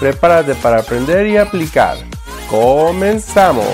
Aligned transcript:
Prepárate 0.00 0.54
para 0.56 0.80
aprender 0.80 1.26
y 1.26 1.36
aplicar. 1.36 1.96
¡Comenzamos! 2.50 3.64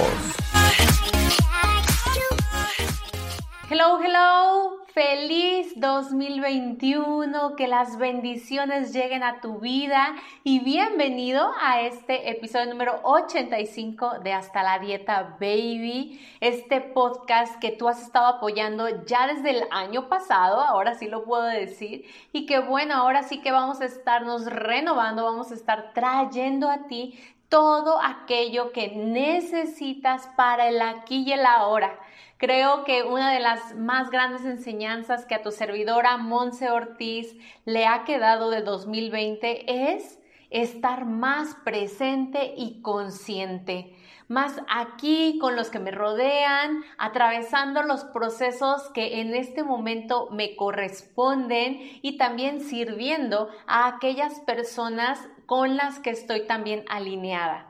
Hello, 3.71 3.99
hello. 4.03 4.50
Feliz 4.95 5.75
2021, 5.77 7.55
que 7.55 7.69
las 7.69 7.97
bendiciones 7.97 8.93
lleguen 8.93 9.23
a 9.23 9.41
tu 9.41 9.61
vida 9.61 10.17
y 10.43 10.59
bienvenido 10.59 11.53
a 11.61 11.83
este 11.83 12.29
episodio 12.29 12.67
número 12.67 12.99
85 13.05 14.19
de 14.25 14.33
Hasta 14.33 14.65
la 14.65 14.81
Dieta 14.81 15.37
Baby, 15.39 16.21
este 16.41 16.81
podcast 16.81 17.61
que 17.61 17.71
tú 17.71 17.89
has 17.89 18.03
estado 18.03 18.27
apoyando 18.27 19.05
ya 19.05 19.29
desde 19.29 19.51
el 19.51 19.63
año 19.71 20.09
pasado, 20.09 20.61
ahora 20.61 20.95
sí 20.95 21.07
lo 21.07 21.25
puedo 21.25 21.45
decir, 21.45 22.05
y 22.33 22.47
que 22.47 22.59
bueno, 22.59 22.95
ahora 22.95 23.23
sí 23.23 23.41
que 23.41 23.53
vamos 23.53 23.81
a 23.81 23.85
estarnos 23.85 24.47
renovando, 24.47 25.25
vamos 25.25 25.53
a 25.53 25.55
estar 25.55 25.93
trayendo 25.95 26.69
a 26.69 26.89
ti 26.89 27.17
todo 27.49 28.01
aquello 28.03 28.73
que 28.73 28.89
necesitas 28.89 30.29
para 30.37 30.69
el 30.69 30.83
aquí 30.83 31.23
y 31.25 31.33
el 31.33 31.47
ahora 31.47 31.97
Creo 32.41 32.85
que 32.85 33.03
una 33.03 33.35
de 33.35 33.39
las 33.39 33.77
más 33.77 34.09
grandes 34.09 34.47
enseñanzas 34.47 35.27
que 35.27 35.35
a 35.35 35.43
tu 35.43 35.51
servidora 35.51 36.17
Monse 36.17 36.71
Ortiz 36.71 37.37
le 37.67 37.85
ha 37.85 38.05
quedado 38.05 38.49
de 38.49 38.63
2020 38.63 39.93
es 39.93 40.19
estar 40.49 41.05
más 41.05 41.55
presente 41.67 42.55
y 42.57 42.81
consciente, 42.81 43.95
más 44.29 44.59
aquí 44.71 45.37
con 45.39 45.55
los 45.55 45.69
que 45.69 45.81
me 45.81 45.91
rodean, 45.91 46.83
atravesando 46.97 47.83
los 47.83 48.05
procesos 48.05 48.89
que 48.95 49.21
en 49.21 49.35
este 49.35 49.63
momento 49.63 50.31
me 50.31 50.57
corresponden 50.57 51.79
y 52.01 52.17
también 52.17 52.63
sirviendo 52.63 53.51
a 53.67 53.87
aquellas 53.87 54.41
personas 54.41 55.29
con 55.45 55.77
las 55.77 55.99
que 55.99 56.09
estoy 56.09 56.47
también 56.47 56.87
alineada 56.89 57.70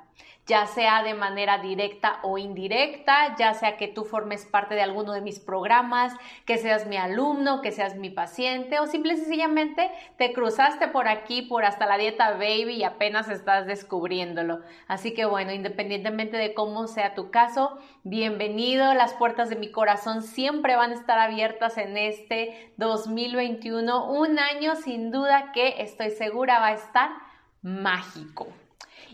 ya 0.50 0.66
sea 0.66 1.04
de 1.04 1.14
manera 1.14 1.58
directa 1.58 2.18
o 2.24 2.36
indirecta, 2.36 3.36
ya 3.38 3.54
sea 3.54 3.76
que 3.76 3.86
tú 3.86 4.04
formes 4.04 4.46
parte 4.46 4.74
de 4.74 4.82
alguno 4.82 5.12
de 5.12 5.20
mis 5.20 5.38
programas, 5.38 6.12
que 6.44 6.58
seas 6.58 6.88
mi 6.88 6.96
alumno, 6.96 7.60
que 7.60 7.70
seas 7.70 7.94
mi 7.94 8.10
paciente 8.10 8.80
o 8.80 8.88
simple 8.88 9.12
y 9.12 9.18
sencillamente 9.18 9.88
te 10.18 10.32
cruzaste 10.32 10.88
por 10.88 11.06
aquí, 11.06 11.42
por 11.42 11.64
hasta 11.64 11.86
la 11.86 11.98
dieta 11.98 12.32
baby 12.32 12.72
y 12.72 12.82
apenas 12.82 13.28
estás 13.28 13.68
descubriéndolo. 13.68 14.58
Así 14.88 15.14
que 15.14 15.24
bueno, 15.24 15.52
independientemente 15.52 16.36
de 16.36 16.52
cómo 16.52 16.88
sea 16.88 17.14
tu 17.14 17.30
caso, 17.30 17.78
bienvenido. 18.02 18.92
Las 18.94 19.14
puertas 19.14 19.50
de 19.50 19.56
mi 19.56 19.70
corazón 19.70 20.20
siempre 20.20 20.74
van 20.74 20.90
a 20.90 20.94
estar 20.94 21.20
abiertas 21.20 21.78
en 21.78 21.96
este 21.96 22.72
2021, 22.76 24.10
un 24.10 24.40
año 24.40 24.74
sin 24.74 25.12
duda 25.12 25.52
que 25.52 25.80
estoy 25.80 26.10
segura 26.10 26.58
va 26.58 26.66
a 26.68 26.74
estar 26.74 27.10
mágico. 27.62 28.48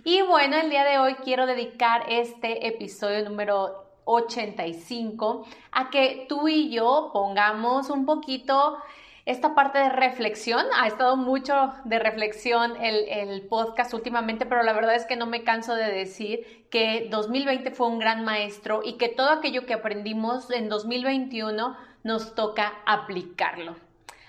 Y 0.08 0.22
bueno, 0.22 0.56
el 0.56 0.70
día 0.70 0.84
de 0.84 1.00
hoy 1.00 1.14
quiero 1.14 1.46
dedicar 1.46 2.04
este 2.08 2.68
episodio 2.68 3.28
número 3.28 3.90
85 4.04 5.44
a 5.72 5.90
que 5.90 6.26
tú 6.28 6.46
y 6.46 6.70
yo 6.70 7.10
pongamos 7.12 7.90
un 7.90 8.06
poquito 8.06 8.78
esta 9.24 9.56
parte 9.56 9.78
de 9.78 9.88
reflexión. 9.88 10.64
Ha 10.76 10.86
estado 10.86 11.16
mucho 11.16 11.72
de 11.86 11.98
reflexión 11.98 12.76
el, 12.80 13.08
el, 13.08 13.48
podcast 13.48 13.92
últimamente, 13.94 14.46
pero 14.46 14.62
la 14.62 14.74
verdad 14.74 14.94
es 14.94 15.06
que 15.06 15.16
no 15.16 15.26
me 15.26 15.42
canso 15.42 15.74
de 15.74 15.90
decir 15.90 16.68
que 16.70 17.08
2020 17.10 17.72
fue 17.72 17.88
un 17.88 17.98
gran 17.98 18.24
maestro 18.24 18.82
y 18.84 18.98
que 18.98 19.08
todo 19.08 19.30
aquello 19.30 19.66
que 19.66 19.74
aprendimos 19.74 20.52
en 20.52 20.68
2021 20.68 21.76
nos 22.04 22.36
toca 22.36 22.74
aplicarlo. 22.86 23.74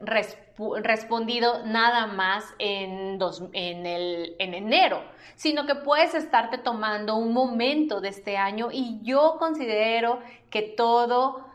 respondido 0.83 1.65
nada 1.65 2.07
más 2.07 2.45
en, 2.59 3.19
en, 3.53 3.85
el, 3.85 4.35
en 4.39 4.53
enero, 4.53 5.03
sino 5.35 5.65
que 5.65 5.75
puedes 5.75 6.13
estarte 6.15 6.57
tomando 6.57 7.15
un 7.15 7.33
momento 7.33 8.01
de 8.01 8.09
este 8.09 8.37
año 8.37 8.69
y 8.71 8.99
yo 9.03 9.35
considero 9.37 10.19
que 10.49 10.61
todo 10.61 11.45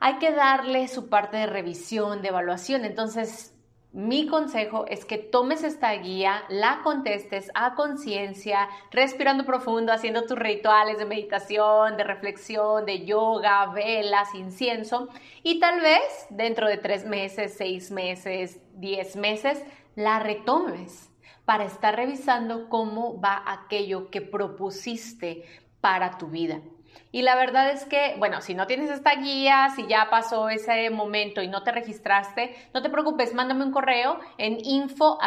hay 0.00 0.14
que 0.14 0.32
darle 0.32 0.88
su 0.88 1.08
parte 1.08 1.36
de 1.36 1.46
revisión, 1.46 2.22
de 2.22 2.28
evaluación. 2.28 2.84
Entonces, 2.84 3.51
mi 3.92 4.26
consejo 4.26 4.86
es 4.88 5.04
que 5.04 5.18
tomes 5.18 5.62
esta 5.64 5.92
guía, 5.92 6.44
la 6.48 6.80
contestes 6.82 7.50
a 7.54 7.74
conciencia, 7.74 8.68
respirando 8.90 9.44
profundo, 9.44 9.92
haciendo 9.92 10.24
tus 10.24 10.38
rituales 10.38 10.96
de 10.96 11.04
meditación, 11.04 11.98
de 11.98 12.04
reflexión, 12.04 12.86
de 12.86 13.04
yoga, 13.04 13.66
velas, 13.66 14.34
incienso 14.34 15.08
y 15.42 15.60
tal 15.60 15.80
vez 15.82 16.26
dentro 16.30 16.68
de 16.68 16.78
tres 16.78 17.04
meses, 17.04 17.54
seis 17.54 17.90
meses, 17.90 18.60
diez 18.74 19.14
meses, 19.14 19.62
la 19.94 20.20
retomes 20.20 21.10
para 21.44 21.64
estar 21.64 21.94
revisando 21.94 22.70
cómo 22.70 23.20
va 23.20 23.42
aquello 23.46 24.10
que 24.10 24.22
propusiste 24.22 25.44
para 25.82 26.16
tu 26.16 26.28
vida. 26.28 26.62
Y 27.10 27.22
la 27.22 27.36
verdad 27.36 27.70
es 27.70 27.84
que, 27.84 28.14
bueno, 28.18 28.40
si 28.40 28.54
no 28.54 28.66
tienes 28.66 28.90
esta 28.90 29.14
guía, 29.16 29.68
si 29.76 29.86
ya 29.86 30.08
pasó 30.10 30.48
ese 30.48 30.88
momento 30.90 31.42
y 31.42 31.48
no 31.48 31.62
te 31.62 31.70
registraste, 31.70 32.56
no 32.72 32.80
te 32.80 32.88
preocupes, 32.88 33.34
mándame 33.34 33.64
un 33.64 33.72
correo 33.72 34.18
en 34.38 34.58
info 34.64 35.18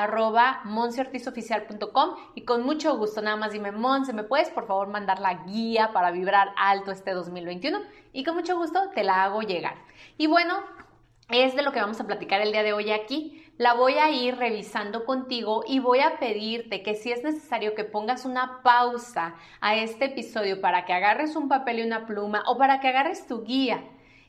y 2.36 2.42
con 2.42 2.64
mucho 2.64 2.98
gusto, 2.98 3.22
nada 3.22 3.38
más 3.38 3.52
dime, 3.52 3.72
Monse, 3.72 4.14
¿me 4.14 4.24
puedes 4.24 4.50
por 4.50 4.66
favor 4.66 4.88
mandar 4.88 5.20
la 5.20 5.46
guía 5.46 5.92
para 5.94 6.12
vibrar 6.12 6.50
alto 6.58 6.92
este 6.92 7.12
2021? 7.12 7.80
Y 8.14 8.24
con 8.24 8.36
mucho 8.36 8.58
gusto 8.58 8.90
te 8.96 9.04
la 9.04 9.24
hago 9.24 9.42
llegar. 9.42 9.75
Y 10.18 10.28
bueno, 10.28 10.56
es 11.30 11.56
de 11.56 11.62
lo 11.62 11.72
que 11.72 11.81
vamos 11.81 12.00
a 12.00 12.06
platicar 12.08 12.42
el 12.42 12.52
día 12.52 12.64
de 12.64 12.74
hoy 12.74 12.92
aquí 12.92 13.44
la 13.58 13.74
voy 13.74 13.94
a 13.94 14.10
ir 14.10 14.36
revisando 14.36 15.06
contigo 15.06 15.64
y 15.66 15.80
voy 15.80 16.00
a 16.00 16.20
pedirte 16.20 16.84
que 16.84 16.96
si 16.96 17.12
es 17.12 17.24
necesario 17.24 17.74
que 17.74 17.86
pongas 17.86 18.26
una 18.26 18.62
pausa 18.64 19.36
a 19.62 19.75
este 19.75 20.06
episodio 20.06 20.60
para 20.60 20.86
que 20.86 20.94
agarres 20.94 21.36
un 21.36 21.48
papel 21.48 21.80
y 21.80 21.84
una 21.84 22.06
pluma 22.06 22.44
o 22.48 22.57
para 22.57 22.80
que 22.81 22.90
agarres 22.90 23.28
tu 23.28 23.44
guía 23.44 23.84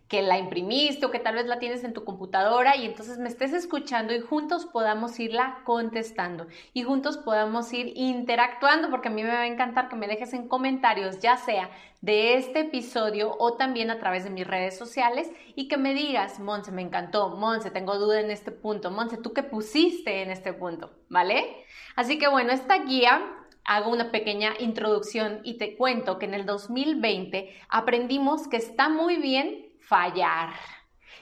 que 0.09 0.23
la 0.23 0.39
imprimiste 0.39 1.05
o 1.07 1.11
que 1.11 1.19
tal 1.19 1.35
vez 1.35 1.47
la 1.47 1.59
tienes 1.59 1.83
en 1.85 1.93
tu 1.93 2.05
computadora 2.05 2.77
y 2.77 2.85
entonces 2.85 3.19
me 3.19 3.29
estés 3.29 3.53
escuchando 3.53 4.15
y 4.15 4.21
juntos 4.21 4.67
podamos 4.67 5.19
irla 5.19 5.63
contestando 5.65 6.47
y 6.73 6.85
juntos 6.85 7.17
podamos 7.17 7.73
ir 7.73 7.93
interactuando 7.97 8.91
porque 8.91 9.09
a 9.09 9.11
mí 9.11 9.23
me 9.23 9.31
va 9.31 9.41
a 9.41 9.47
encantar 9.47 9.89
que 9.89 9.97
me 9.97 10.07
dejes 10.07 10.33
en 10.33 10.49
comentarios 10.49 11.19
ya 11.21 11.37
sea 11.37 11.71
de 12.01 12.35
este 12.35 12.61
episodio 12.61 13.35
o 13.39 13.55
también 13.55 13.91
a 13.91 13.99
través 13.99 14.23
de 14.25 14.31
mis 14.31 14.47
redes 14.47 14.79
sociales 14.79 15.29
y 15.57 15.67
que 15.67 15.77
me 15.77 15.93
digas, 15.93 16.39
Monse, 16.39 16.71
me 16.71 16.83
encantó, 16.83 17.31
Monse, 17.31 17.71
tengo 17.71 17.99
duda 17.99 18.21
en 18.21 18.31
este 18.31 18.53
punto, 18.53 18.91
Monse, 18.91 19.17
¿tú 19.17 19.33
qué 19.33 19.43
pusiste 19.43 20.23
en 20.23 20.31
este 20.31 20.53
punto? 20.53 20.93
¿Vale? 21.09 21.65
Así 21.97 22.19
que 22.19 22.29
bueno, 22.29 22.53
esta 22.53 22.85
guía 22.85 23.23
hago 23.65 23.91
una 23.91 24.13
pequeña 24.13 24.53
introducción 24.61 25.41
y 25.43 25.59
te 25.59 25.77
cuento 25.77 26.19
que 26.19 26.27
en 26.27 26.35
el 26.35 26.47
2020 26.47 27.57
aprendimos 27.69 28.47
que 28.47 28.57
está 28.57 28.89
muy 28.89 29.17
bien 29.17 29.66
fallar, 29.87 30.51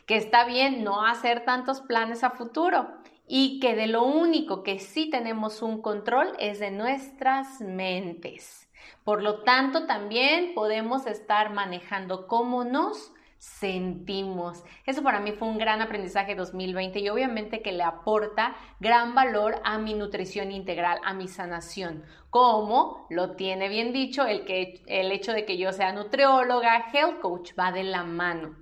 que 0.06 0.16
está 0.16 0.44
bien 0.44 0.84
no 0.84 1.06
hacer 1.06 1.44
tantos 1.44 1.81
planes 1.81 2.25
a 2.25 2.31
futuro 2.31 2.88
y 3.26 3.58
que 3.61 3.75
de 3.75 3.87
lo 3.87 4.05
único 4.05 4.62
que 4.62 4.78
sí 4.78 5.08
tenemos 5.08 5.62
un 5.62 5.81
control 5.81 6.34
es 6.38 6.58
de 6.58 6.70
nuestras 6.70 7.61
mentes. 7.61 8.69
Por 9.02 9.22
lo 9.22 9.43
tanto, 9.44 9.87
también 9.87 10.52
podemos 10.55 11.06
estar 11.06 11.52
manejando 11.52 12.26
cómo 12.26 12.64
nos 12.64 13.13
sentimos. 13.44 14.64
Eso 14.87 15.02
para 15.02 15.20
mí 15.20 15.32
fue 15.32 15.49
un 15.49 15.58
gran 15.58 15.82
aprendizaje 15.82 16.35
2020 16.35 16.99
y 17.00 17.08
obviamente 17.11 17.61
que 17.61 17.73
le 17.73 17.82
aporta 17.82 18.56
gran 18.81 19.14
valor 19.14 19.61
a 19.64 19.76
mi 19.79 19.94
nutrición 19.94 20.50
integral, 20.50 20.99
a 21.05 21.12
mi 21.12 21.29
sanación, 21.29 22.05
como 22.31 23.06
lo 23.11 23.32
tiene 23.32 23.69
bien 23.69 23.93
dicho 23.93 24.26
el, 24.26 24.44
que, 24.44 24.82
el 24.87 25.12
hecho 25.12 25.32
de 25.32 25.44
que 25.44 25.58
yo 25.58 25.73
sea 25.73 25.93
nutrióloga, 25.93 26.87
health 26.93 27.20
coach, 27.20 27.52
va 27.58 27.70
de 27.70 27.85
la 27.85 28.02
mano. 28.02 28.56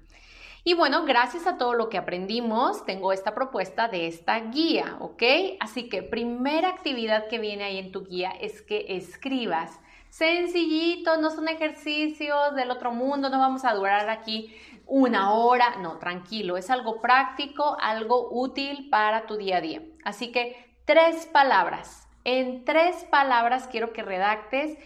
Y 0.64 0.74
bueno, 0.74 1.04
gracias 1.04 1.46
a 1.46 1.58
todo 1.58 1.74
lo 1.74 1.88
que 1.88 1.98
aprendimos, 1.98 2.84
tengo 2.84 3.12
esta 3.12 3.34
propuesta 3.34 3.88
de 3.88 4.06
esta 4.06 4.38
guía, 4.38 4.96
¿ok? 5.00 5.22
Así 5.60 5.88
que 5.88 6.02
primera 6.02 6.68
actividad 6.68 7.28
que 7.28 7.38
viene 7.38 7.64
ahí 7.64 7.78
en 7.78 7.92
tu 7.92 8.04
guía 8.04 8.30
es 8.30 8.62
que 8.62 8.86
escribas. 8.88 9.80
Sencillito, 10.12 11.16
no 11.16 11.30
son 11.30 11.48
ejercicios 11.48 12.54
del 12.54 12.70
otro 12.70 12.92
mundo, 12.92 13.30
no 13.30 13.38
vamos 13.38 13.64
a 13.64 13.72
durar 13.72 14.10
aquí 14.10 14.54
una 14.94 15.32
hora, 15.32 15.76
no, 15.76 15.96
tranquilo, 15.96 16.58
es 16.58 16.68
algo 16.68 17.00
práctico, 17.00 17.78
algo 17.80 18.28
útil 18.30 18.90
para 18.90 19.26
tu 19.26 19.38
día 19.38 19.56
a 19.56 19.60
día. 19.62 19.82
Así 20.04 20.30
que 20.30 20.76
tres 20.84 21.24
palabras. 21.24 22.06
En 22.24 22.66
tres 22.66 23.06
palabras 23.10 23.68
quiero 23.68 23.94
que 23.94 24.02
redactes 24.02 24.76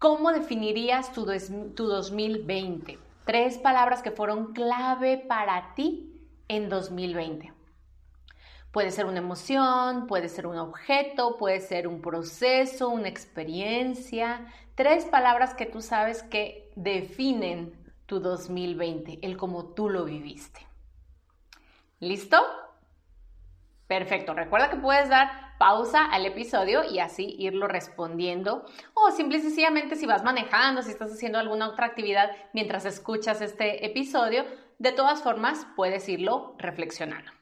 cómo 0.00 0.32
definirías 0.32 1.12
tu, 1.12 1.24
tu 1.24 1.86
2020. 1.86 2.98
Tres 3.24 3.58
palabras 3.58 4.02
que 4.02 4.10
fueron 4.10 4.52
clave 4.52 5.18
para 5.18 5.72
ti 5.76 6.20
en 6.48 6.68
2020. 6.68 7.52
Puede 8.72 8.90
ser 8.90 9.06
una 9.06 9.18
emoción, 9.18 10.08
puede 10.08 10.28
ser 10.28 10.48
un 10.48 10.58
objeto, 10.58 11.36
puede 11.36 11.60
ser 11.60 11.86
un 11.86 12.02
proceso, 12.02 12.88
una 12.88 13.08
experiencia. 13.08 14.46
Tres 14.74 15.04
palabras 15.04 15.54
que 15.54 15.64
tú 15.64 15.80
sabes 15.80 16.24
que 16.24 16.72
definen 16.74 17.85
tu 18.06 18.20
2020, 18.20 19.18
el 19.22 19.36
cómo 19.36 19.74
tú 19.74 19.90
lo 19.90 20.04
viviste. 20.04 20.66
¿Listo? 22.00 22.38
Perfecto. 23.86 24.34
Recuerda 24.34 24.70
que 24.70 24.76
puedes 24.76 25.08
dar 25.08 25.56
pausa 25.58 26.04
al 26.04 26.26
episodio 26.26 26.84
y 26.84 26.98
así 26.98 27.36
irlo 27.38 27.68
respondiendo. 27.68 28.64
O 28.94 29.10
simple 29.10 29.38
y 29.38 29.40
sencillamente 29.40 29.96
si 29.96 30.06
vas 30.06 30.24
manejando, 30.24 30.82
si 30.82 30.90
estás 30.90 31.12
haciendo 31.12 31.38
alguna 31.38 31.68
otra 31.68 31.86
actividad 31.86 32.30
mientras 32.52 32.84
escuchas 32.84 33.40
este 33.40 33.86
episodio, 33.86 34.44
de 34.78 34.92
todas 34.92 35.22
formas 35.22 35.66
puedes 35.76 36.08
irlo 36.08 36.54
reflexionando. 36.58 37.35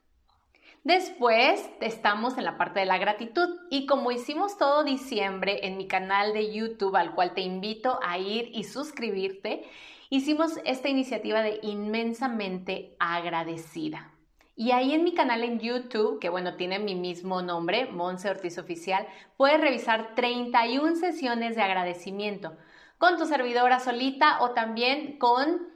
Después 0.85 1.67
estamos 1.81 2.37
en 2.37 2.45
la 2.45 2.59
parte 2.59 2.81
de 2.81 2.85
la 2.85 2.99
gratitud 2.99 3.49
y 3.71 3.87
como 3.87 4.13
hicimos 4.13 4.59
todo 4.59 4.85
diciembre 4.85 5.67
en 5.67 5.79
mi 5.79 5.89
canal 5.89 6.35
de 6.35 6.53
YouTube 6.53 6.95
al 6.97 7.15
cual 7.15 7.33
te 7.33 7.41
invito 7.41 7.99
a 8.03 8.19
ir 8.19 8.51
y 8.53 8.65
suscribirte, 8.65 9.65
hicimos 10.11 10.61
esta 10.67 10.91
iniciativa 10.91 11.41
de 11.41 11.59
inmensamente 11.63 12.97
agradecida. 12.99 14.13
Y 14.57 14.73
ahí 14.73 14.93
en 14.93 15.05
mi 15.05 15.15
canal 15.15 15.43
en 15.43 15.59
YouTube, 15.59 16.21
que 16.21 16.29
bueno, 16.29 16.57
tiene 16.57 16.79
mi 16.79 16.95
mismo 16.95 17.41
nombre, 17.41 17.87
Monse 17.87 18.29
Ortiz 18.29 18.59
Oficial, 18.59 19.07
puedes 19.39 19.63
revisar 19.63 20.15
31 20.15 20.97
sesiones 20.97 21.57
de 21.57 21.63
agradecimiento 21.63 22.59
con 22.99 23.17
tu 23.17 23.25
servidora 23.25 23.81
solita 23.81 24.43
o 24.43 24.51
también 24.51 25.19
con 25.19 25.74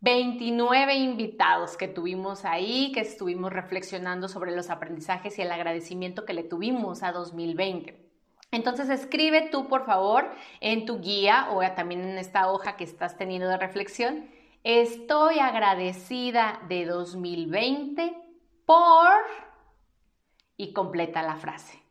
29 0.00 0.94
invitados 0.94 1.76
que 1.76 1.88
tuvimos 1.88 2.44
ahí, 2.44 2.92
que 2.92 3.00
estuvimos 3.00 3.52
reflexionando 3.52 4.28
sobre 4.28 4.54
los 4.54 4.70
aprendizajes 4.70 5.38
y 5.38 5.42
el 5.42 5.50
agradecimiento 5.50 6.24
que 6.24 6.34
le 6.34 6.44
tuvimos 6.44 7.02
a 7.02 7.10
2020. 7.10 8.08
Entonces 8.50 8.88
escribe 8.88 9.48
tú, 9.50 9.68
por 9.68 9.84
favor, 9.84 10.30
en 10.60 10.86
tu 10.86 11.00
guía 11.00 11.48
o 11.50 11.60
también 11.74 12.02
en 12.02 12.16
esta 12.16 12.50
hoja 12.50 12.76
que 12.76 12.84
estás 12.84 13.18
teniendo 13.18 13.48
de 13.48 13.58
reflexión, 13.58 14.30
estoy 14.62 15.40
agradecida 15.40 16.60
de 16.68 16.86
2020 16.86 18.16
por... 18.64 19.10
y 20.56 20.72
completa 20.72 21.22
la 21.22 21.36
frase. 21.36 21.82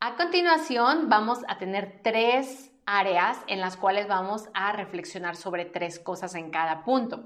A 0.00 0.16
continuación 0.16 1.08
vamos 1.08 1.40
a 1.48 1.58
tener 1.58 2.00
tres 2.02 2.73
áreas 2.86 3.38
en 3.46 3.60
las 3.60 3.76
cuales 3.76 4.08
vamos 4.08 4.48
a 4.54 4.72
reflexionar 4.72 5.36
sobre 5.36 5.64
tres 5.64 5.98
cosas 5.98 6.34
en 6.34 6.50
cada 6.50 6.84
punto. 6.84 7.24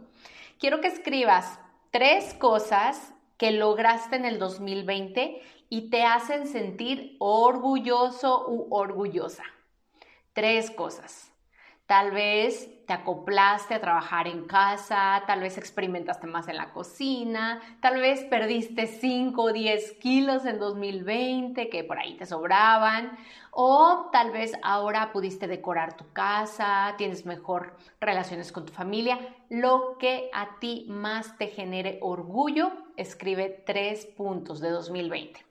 Quiero 0.59 0.81
que 0.81 0.89
escribas 0.89 1.59
tres 1.91 2.35
cosas 2.35 3.15
que 3.37 3.53
lograste 3.53 4.17
en 4.17 4.25
el 4.25 4.39
2020 4.39 5.41
y 5.69 5.91
te 5.91 6.05
hacen 6.05 6.47
sentir 6.47 7.17
orgulloso 7.21 8.47
u 8.49 8.67
orgullosa. 8.71 9.45
Tres 10.33 10.71
cosas. 10.71 11.33
Tal 11.89 12.11
vez 12.11 12.69
te 12.87 12.93
acoplaste 12.93 13.73
a 13.73 13.81
trabajar 13.81 14.29
en 14.29 14.45
casa, 14.45 15.23
tal 15.27 15.41
vez 15.41 15.57
experimentaste 15.57 16.27
más 16.27 16.47
en 16.49 16.59
la 16.59 16.71
cocina, 16.71 17.63
tal 17.81 17.99
vez 17.99 18.25
perdiste 18.25 18.87
5 18.87 19.45
o 19.45 19.53
10 19.55 19.93
kilos 19.93 20.45
en 20.45 20.59
2020 20.59 21.71
que 21.71 21.85
por 21.85 21.99
ahí 21.99 22.15
te 22.19 22.27
sobraban, 22.27 23.17
o 23.53 24.11
tal 24.13 24.33
vez 24.33 24.53
ahora 24.63 25.13
pudiste 25.13 25.47
decorar 25.47 25.97
tu 25.97 26.13
casa, 26.13 26.95
tienes 26.99 27.25
mejor 27.25 27.75
relaciones 28.03 28.53
con 28.53 28.67
tu 28.67 28.73
familia. 28.75 29.19
Lo 29.49 29.97
que 29.99 30.29
a 30.35 30.59
ti 30.61 30.85
más 30.91 31.39
te 31.39 31.47
genere 31.47 32.01
orgullo, 32.03 32.71
escribe 32.99 33.63
tres 33.65 34.05
puntos 34.05 34.61
de 34.61 34.69
2020. 34.69 35.43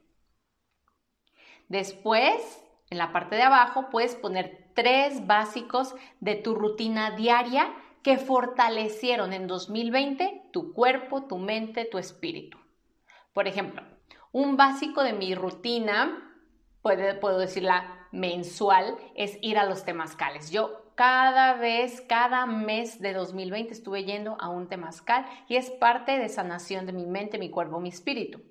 Después, 1.67 2.63
en 2.89 2.97
la 2.97 3.11
parte 3.11 3.35
de 3.35 3.43
abajo, 3.43 3.89
puedes 3.89 4.15
poner 4.15 4.69
tres 4.73 5.25
básicos 5.27 5.95
de 6.19 6.35
tu 6.35 6.55
rutina 6.55 7.11
diaria 7.11 7.73
que 8.03 8.17
fortalecieron 8.17 9.33
en 9.33 9.47
2020 9.47 10.49
tu 10.53 10.71
cuerpo, 10.73 11.23
tu 11.23 11.37
mente, 11.37 11.85
tu 11.85 11.97
espíritu. 11.97 12.57
Por 13.33 13.47
ejemplo, 13.47 13.83
un 14.31 14.55
básico 14.55 15.03
de 15.03 15.13
mi 15.13 15.35
rutina, 15.35 16.33
puedo 16.81 17.37
decirla 17.37 18.07
mensual, 18.11 18.95
es 19.15 19.37
ir 19.41 19.57
a 19.57 19.65
los 19.65 19.83
temazcales. 19.83 20.51
Yo 20.51 20.93
cada 20.95 21.53
vez, 21.55 22.01
cada 22.01 22.45
mes 22.45 22.99
de 23.01 23.13
2020 23.13 23.73
estuve 23.73 24.05
yendo 24.05 24.37
a 24.39 24.49
un 24.49 24.67
temazcal 24.67 25.25
y 25.47 25.57
es 25.57 25.69
parte 25.69 26.17
de 26.17 26.29
sanación 26.29 26.85
de 26.85 26.93
mi 26.93 27.05
mente, 27.05 27.37
mi 27.37 27.49
cuerpo, 27.49 27.79
mi 27.79 27.89
espíritu. 27.89 28.41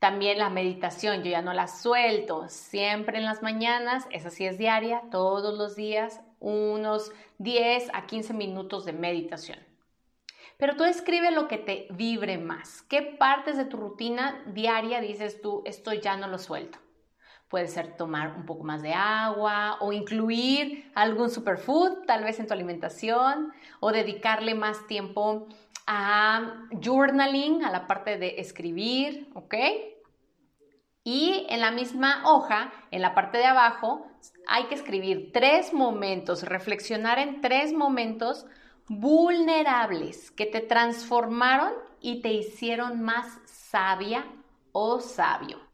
También 0.00 0.38
la 0.38 0.48
meditación, 0.48 1.22
yo 1.22 1.30
ya 1.30 1.42
no 1.42 1.52
la 1.52 1.68
suelto, 1.68 2.48
siempre 2.48 3.18
en 3.18 3.26
las 3.26 3.42
mañanas, 3.42 4.06
esa 4.10 4.30
sí 4.30 4.46
es 4.46 4.56
diaria, 4.56 5.02
todos 5.10 5.58
los 5.58 5.76
días, 5.76 6.22
unos 6.38 7.12
10 7.36 7.90
a 7.92 8.06
15 8.06 8.32
minutos 8.32 8.86
de 8.86 8.94
meditación. 8.94 9.58
Pero 10.56 10.74
tú 10.74 10.84
escribe 10.84 11.30
lo 11.30 11.48
que 11.48 11.58
te 11.58 11.86
vibre 11.90 12.38
más. 12.38 12.80
¿Qué 12.88 13.02
partes 13.02 13.58
de 13.58 13.66
tu 13.66 13.76
rutina 13.76 14.42
diaria 14.46 15.02
dices 15.02 15.42
tú, 15.42 15.62
esto 15.66 15.92
ya 15.92 16.16
no 16.16 16.28
lo 16.28 16.38
suelto? 16.38 16.78
Puede 17.48 17.68
ser 17.68 17.96
tomar 17.98 18.36
un 18.36 18.46
poco 18.46 18.64
más 18.64 18.80
de 18.80 18.94
agua 18.94 19.76
o 19.80 19.92
incluir 19.92 20.90
algún 20.94 21.28
superfood 21.28 22.06
tal 22.06 22.24
vez 22.24 22.40
en 22.40 22.46
tu 22.46 22.54
alimentación 22.54 23.52
o 23.80 23.92
dedicarle 23.92 24.54
más 24.54 24.86
tiempo 24.86 25.46
a 25.92 26.68
journaling, 26.70 27.64
a 27.64 27.70
la 27.72 27.88
parte 27.88 28.16
de 28.16 28.36
escribir, 28.38 29.28
¿ok? 29.34 29.54
Y 31.02 31.46
en 31.48 31.60
la 31.60 31.72
misma 31.72 32.22
hoja, 32.26 32.72
en 32.92 33.02
la 33.02 33.12
parte 33.12 33.38
de 33.38 33.46
abajo, 33.46 34.06
hay 34.46 34.66
que 34.66 34.76
escribir 34.76 35.32
tres 35.32 35.74
momentos, 35.74 36.44
reflexionar 36.44 37.18
en 37.18 37.40
tres 37.40 37.72
momentos 37.72 38.46
vulnerables 38.86 40.30
que 40.30 40.46
te 40.46 40.60
transformaron 40.60 41.72
y 42.00 42.22
te 42.22 42.34
hicieron 42.34 43.02
más 43.02 43.40
sabia 43.46 44.24
o 44.70 45.00
sabio. 45.00 45.69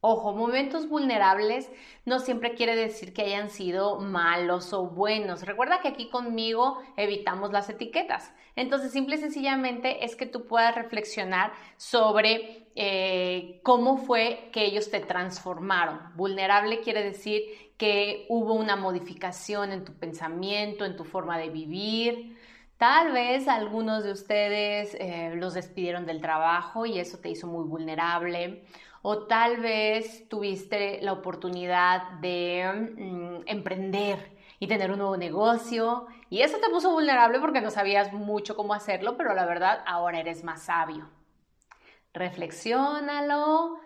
Ojo, 0.00 0.32
momentos 0.32 0.88
vulnerables 0.88 1.68
no 2.04 2.20
siempre 2.20 2.54
quiere 2.54 2.76
decir 2.76 3.12
que 3.12 3.22
hayan 3.22 3.50
sido 3.50 3.98
malos 3.98 4.72
o 4.72 4.86
buenos. 4.86 5.42
Recuerda 5.42 5.80
que 5.80 5.88
aquí 5.88 6.08
conmigo 6.08 6.78
evitamos 6.96 7.50
las 7.50 7.68
etiquetas. 7.68 8.32
Entonces, 8.54 8.92
simple 8.92 9.16
y 9.16 9.18
sencillamente 9.18 10.04
es 10.04 10.14
que 10.14 10.26
tú 10.26 10.46
puedas 10.46 10.76
reflexionar 10.76 11.52
sobre 11.76 12.68
eh, 12.76 13.60
cómo 13.64 13.96
fue 13.96 14.50
que 14.52 14.64
ellos 14.64 14.88
te 14.88 15.00
transformaron. 15.00 15.98
Vulnerable 16.14 16.80
quiere 16.80 17.02
decir 17.02 17.42
que 17.76 18.26
hubo 18.28 18.54
una 18.54 18.76
modificación 18.76 19.72
en 19.72 19.84
tu 19.84 19.94
pensamiento, 19.94 20.84
en 20.84 20.96
tu 20.96 21.04
forma 21.04 21.38
de 21.38 21.50
vivir. 21.50 22.38
Tal 22.76 23.10
vez 23.10 23.48
algunos 23.48 24.04
de 24.04 24.12
ustedes 24.12 24.94
eh, 25.00 25.32
los 25.34 25.54
despidieron 25.54 26.06
del 26.06 26.20
trabajo 26.20 26.86
y 26.86 27.00
eso 27.00 27.18
te 27.18 27.30
hizo 27.30 27.48
muy 27.48 27.64
vulnerable 27.64 28.62
o 29.02 29.26
tal 29.26 29.58
vez 29.58 30.28
tuviste 30.28 31.00
la 31.02 31.12
oportunidad 31.12 32.12
de 32.20 32.94
mm, 32.96 33.42
emprender 33.46 34.36
y 34.58 34.66
tener 34.66 34.90
un 34.90 34.98
nuevo 34.98 35.16
negocio 35.16 36.06
y 36.30 36.42
eso 36.42 36.58
te 36.58 36.68
puso 36.68 36.90
vulnerable 36.90 37.38
porque 37.40 37.60
no 37.60 37.70
sabías 37.70 38.12
mucho 38.12 38.56
cómo 38.56 38.74
hacerlo, 38.74 39.16
pero 39.16 39.34
la 39.34 39.46
verdad 39.46 39.82
ahora 39.86 40.18
eres 40.18 40.44
más 40.44 40.62
sabio. 40.62 41.08
Reflexiónalo. 42.12 43.78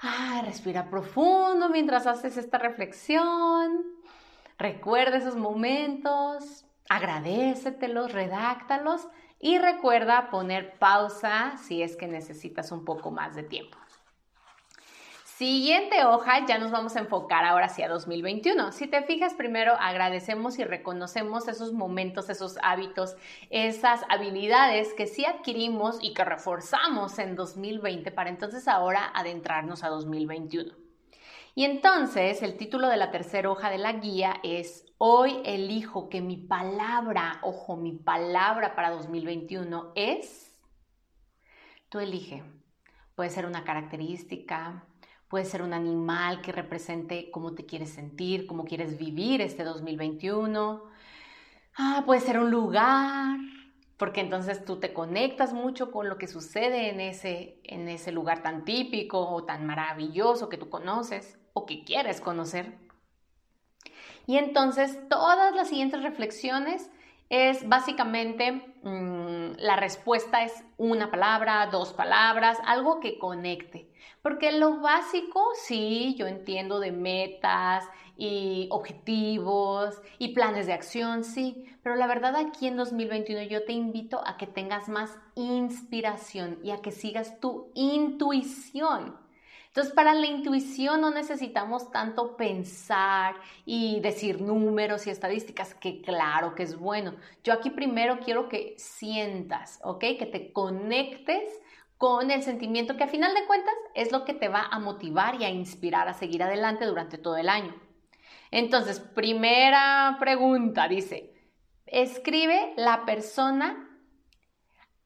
Ah, 0.00 0.42
respira 0.44 0.90
profundo 0.90 1.68
mientras 1.68 2.06
haces 2.06 2.36
esta 2.36 2.58
reflexión. 2.58 3.84
Recuerda 4.58 5.18
esos 5.18 5.36
momentos. 5.36 6.64
agradecetelos, 6.88 8.12
redáctalos 8.12 9.08
y 9.38 9.58
recuerda 9.58 10.30
poner 10.30 10.78
pausa 10.78 11.56
si 11.56 11.82
es 11.82 11.96
que 11.96 12.06
necesitas 12.06 12.70
un 12.70 12.84
poco 12.84 13.10
más 13.10 13.34
de 13.34 13.44
tiempo. 13.44 13.78
Siguiente 15.42 16.04
hoja, 16.04 16.46
ya 16.46 16.56
nos 16.58 16.70
vamos 16.70 16.94
a 16.94 17.00
enfocar 17.00 17.44
ahora 17.44 17.66
hacia 17.66 17.88
2021. 17.88 18.70
Si 18.70 18.86
te 18.86 19.02
fijas, 19.02 19.34
primero 19.34 19.74
agradecemos 19.80 20.56
y 20.60 20.62
reconocemos 20.62 21.48
esos 21.48 21.72
momentos, 21.72 22.30
esos 22.30 22.58
hábitos, 22.62 23.16
esas 23.50 24.02
habilidades 24.08 24.94
que 24.94 25.08
sí 25.08 25.24
adquirimos 25.24 25.98
y 26.00 26.14
que 26.14 26.24
reforzamos 26.24 27.18
en 27.18 27.34
2020 27.34 28.12
para 28.12 28.30
entonces 28.30 28.68
ahora 28.68 29.10
adentrarnos 29.16 29.82
a 29.82 29.88
2021. 29.88 30.76
Y 31.56 31.64
entonces 31.64 32.40
el 32.44 32.56
título 32.56 32.86
de 32.86 32.98
la 32.98 33.10
tercera 33.10 33.50
hoja 33.50 33.68
de 33.68 33.78
la 33.78 33.94
guía 33.94 34.36
es 34.44 34.86
Hoy 34.96 35.42
elijo 35.44 36.08
que 36.08 36.20
mi 36.20 36.36
palabra, 36.36 37.40
ojo, 37.42 37.76
mi 37.76 37.90
palabra 37.90 38.76
para 38.76 38.90
2021 38.90 39.90
es, 39.96 40.56
tú 41.88 41.98
elige. 41.98 42.44
Puede 43.16 43.30
ser 43.30 43.44
una 43.44 43.64
característica, 43.64 44.86
Puede 45.32 45.46
ser 45.46 45.62
un 45.62 45.72
animal 45.72 46.42
que 46.42 46.52
represente 46.52 47.30
cómo 47.30 47.54
te 47.54 47.64
quieres 47.64 47.88
sentir, 47.88 48.46
cómo 48.46 48.66
quieres 48.66 48.98
vivir 48.98 49.40
este 49.40 49.64
2021. 49.64 50.84
Ah, 51.74 52.02
puede 52.04 52.20
ser 52.20 52.38
un 52.38 52.50
lugar, 52.50 53.38
porque 53.96 54.20
entonces 54.20 54.62
tú 54.66 54.78
te 54.78 54.92
conectas 54.92 55.54
mucho 55.54 55.90
con 55.90 56.10
lo 56.10 56.18
que 56.18 56.28
sucede 56.28 56.90
en 56.90 57.00
ese, 57.00 57.62
en 57.64 57.88
ese 57.88 58.12
lugar 58.12 58.42
tan 58.42 58.66
típico 58.66 59.26
o 59.26 59.44
tan 59.44 59.64
maravilloso 59.64 60.50
que 60.50 60.58
tú 60.58 60.68
conoces 60.68 61.38
o 61.54 61.64
que 61.64 61.82
quieres 61.82 62.20
conocer. 62.20 62.76
Y 64.26 64.36
entonces 64.36 64.98
todas 65.08 65.54
las 65.54 65.70
siguientes 65.70 66.02
reflexiones 66.02 66.90
es 67.32 67.66
básicamente 67.66 68.52
mm, 68.82 69.56
la 69.56 69.76
respuesta 69.76 70.44
es 70.44 70.52
una 70.76 71.10
palabra, 71.10 71.66
dos 71.72 71.94
palabras, 71.94 72.58
algo 72.66 73.00
que 73.00 73.18
conecte. 73.18 73.90
Porque 74.20 74.52
lo 74.52 74.80
básico, 74.80 75.42
sí, 75.54 76.14
yo 76.18 76.26
entiendo 76.26 76.78
de 76.78 76.92
metas 76.92 77.88
y 78.18 78.68
objetivos 78.70 79.98
y 80.18 80.34
planes 80.34 80.66
de 80.66 80.74
acción, 80.74 81.24
sí, 81.24 81.64
pero 81.82 81.96
la 81.96 82.06
verdad 82.06 82.36
aquí 82.36 82.66
en 82.66 82.76
2021 82.76 83.44
yo 83.44 83.64
te 83.64 83.72
invito 83.72 84.20
a 84.26 84.36
que 84.36 84.46
tengas 84.46 84.90
más 84.90 85.16
inspiración 85.34 86.58
y 86.62 86.72
a 86.72 86.82
que 86.82 86.90
sigas 86.90 87.40
tu 87.40 87.70
intuición. 87.74 89.21
Entonces, 89.72 89.94
para 89.94 90.12
la 90.12 90.26
intuición 90.26 91.00
no 91.00 91.10
necesitamos 91.10 91.90
tanto 91.90 92.36
pensar 92.36 93.36
y 93.64 94.00
decir 94.00 94.42
números 94.42 95.06
y 95.06 95.10
estadísticas, 95.10 95.74
que 95.74 96.02
claro 96.02 96.54
que 96.54 96.62
es 96.62 96.78
bueno. 96.78 97.14
Yo 97.42 97.54
aquí 97.54 97.70
primero 97.70 98.18
quiero 98.20 98.50
que 98.50 98.74
sientas, 98.76 99.80
¿ok? 99.82 100.00
Que 100.18 100.28
te 100.30 100.52
conectes 100.52 101.58
con 101.96 102.30
el 102.30 102.42
sentimiento 102.42 102.98
que 102.98 103.04
a 103.04 103.08
final 103.08 103.32
de 103.32 103.46
cuentas 103.46 103.72
es 103.94 104.12
lo 104.12 104.26
que 104.26 104.34
te 104.34 104.48
va 104.48 104.66
a 104.70 104.78
motivar 104.78 105.40
y 105.40 105.44
a 105.44 105.48
inspirar 105.48 106.06
a 106.06 106.12
seguir 106.12 106.42
adelante 106.42 106.84
durante 106.84 107.16
todo 107.16 107.38
el 107.38 107.48
año. 107.48 107.74
Entonces, 108.50 109.00
primera 109.00 110.18
pregunta, 110.20 110.86
dice, 110.86 111.32
escribe 111.86 112.74
la 112.76 113.06
persona 113.06 113.88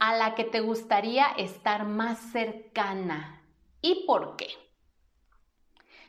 a 0.00 0.16
la 0.16 0.35
que 0.35 0.42
te 0.42 0.58
gustaría 0.58 1.26
estar 1.37 1.87
más 1.87 2.18
cercana 2.18 3.36
y 3.87 4.05
por 4.07 4.37
qué. 4.37 4.49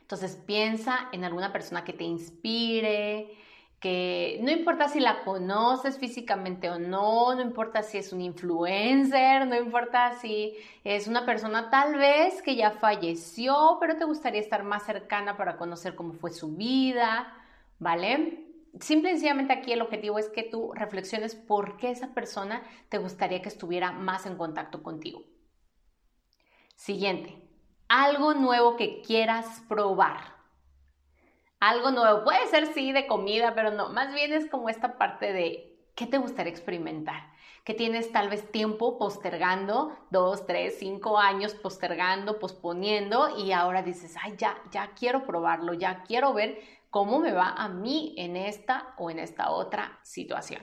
Entonces, 0.00 0.36
piensa 0.36 1.08
en 1.12 1.24
alguna 1.24 1.52
persona 1.52 1.84
que 1.84 1.92
te 1.92 2.04
inspire, 2.04 3.36
que 3.80 4.38
no 4.42 4.50
importa 4.50 4.88
si 4.88 4.98
la 4.98 5.22
conoces 5.22 5.98
físicamente 5.98 6.68
o 6.70 6.78
no, 6.78 7.34
no 7.34 7.42
importa 7.42 7.82
si 7.82 7.98
es 7.98 8.12
un 8.12 8.20
influencer, 8.20 9.46
no 9.46 9.54
importa 9.54 10.14
si 10.18 10.56
es 10.82 11.06
una 11.06 11.24
persona 11.24 11.70
tal 11.70 11.94
vez 11.96 12.42
que 12.42 12.56
ya 12.56 12.72
falleció, 12.72 13.76
pero 13.80 13.96
te 13.96 14.04
gustaría 14.04 14.40
estar 14.40 14.64
más 14.64 14.84
cercana 14.84 15.36
para 15.36 15.56
conocer 15.56 15.94
cómo 15.94 16.14
fue 16.14 16.32
su 16.32 16.56
vida, 16.56 17.32
¿vale? 17.78 18.46
Simple 18.80 19.10
y 19.10 19.12
sencillamente 19.12 19.52
aquí 19.52 19.72
el 19.72 19.82
objetivo 19.82 20.18
es 20.18 20.28
que 20.28 20.42
tú 20.42 20.72
reflexiones 20.74 21.36
por 21.36 21.76
qué 21.76 21.90
esa 21.90 22.14
persona 22.14 22.62
te 22.88 22.98
gustaría 22.98 23.42
que 23.42 23.48
estuviera 23.48 23.92
más 23.92 24.26
en 24.26 24.36
contacto 24.36 24.82
contigo. 24.82 25.22
Siguiente, 26.74 27.47
algo 27.88 28.34
nuevo 28.34 28.76
que 28.76 29.02
quieras 29.02 29.62
probar 29.68 30.38
algo 31.60 31.90
nuevo. 31.90 32.24
Puede 32.24 32.46
ser 32.48 32.72
sí 32.72 32.92
de 32.92 33.06
comida, 33.06 33.54
pero 33.54 33.70
no, 33.70 33.88
más 33.90 34.12
bien 34.14 34.32
es 34.32 34.48
como 34.50 34.68
esta 34.68 34.98
parte 34.98 35.32
de 35.32 35.90
qué 35.94 36.06
te 36.06 36.18
gustaría 36.18 36.52
experimentar. 36.52 37.32
Que 37.64 37.74
tienes 37.74 38.12
tal 38.12 38.30
vez 38.30 38.50
tiempo 38.50 38.98
postergando, 38.98 39.94
dos, 40.10 40.46
tres, 40.46 40.76
cinco 40.78 41.18
años 41.18 41.54
postergando, 41.54 42.38
posponiendo 42.38 43.36
y 43.36 43.52
ahora 43.52 43.82
dices, 43.82 44.16
ay, 44.22 44.34
ya, 44.38 44.56
ya 44.70 44.92
quiero 44.98 45.26
probarlo, 45.26 45.74
ya 45.74 46.02
quiero 46.04 46.32
ver 46.32 46.60
cómo 46.88 47.18
me 47.18 47.32
va 47.32 47.50
a 47.50 47.68
mí 47.68 48.14
en 48.16 48.36
esta 48.36 48.94
o 48.96 49.10
en 49.10 49.18
esta 49.18 49.50
otra 49.50 49.98
situación. 50.02 50.62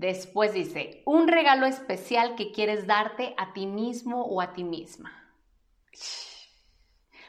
Después 0.00 0.54
dice, 0.54 1.02
un 1.04 1.28
regalo 1.28 1.66
especial 1.66 2.34
que 2.34 2.52
quieres 2.52 2.86
darte 2.86 3.34
a 3.36 3.52
ti 3.52 3.66
mismo 3.66 4.22
o 4.22 4.40
a 4.40 4.54
ti 4.54 4.64
misma. 4.64 5.12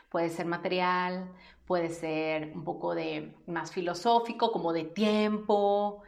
Puede 0.07 0.29
ser 0.29 0.45
material, 0.45 1.33
puede 1.65 1.89
ser 1.89 2.53
un 2.55 2.63
poco 2.63 2.95
de 2.95 3.35
más 3.45 3.73
filosófico, 3.73 4.53
como 4.53 4.71
de 4.71 4.85
tiempo. 4.85 6.03